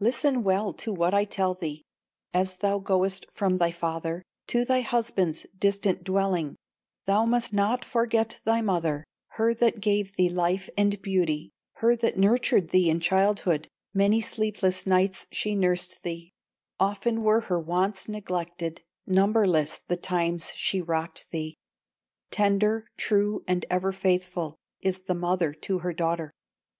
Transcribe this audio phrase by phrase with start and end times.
[0.00, 1.84] "Listen well to what I tell thee:
[2.34, 6.56] As thou goest from thy father To thy husband's distant dwelling,
[7.06, 9.04] Thou must not forget thy mother,
[9.38, 14.84] Her that gave thee life and beauty, Her that nurtured thee in childhood, Many sleepless
[14.84, 16.32] nights she nursed thee;
[16.80, 21.56] Often were her wants neglected, Numberless the times she rocked thee;
[22.32, 26.32] Tender, true, and ever faithful, Is the mother to her daughter.